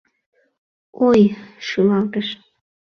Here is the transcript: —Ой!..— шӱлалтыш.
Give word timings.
—Ой!..— 1.07 1.21
шӱлалтыш. 1.67 2.27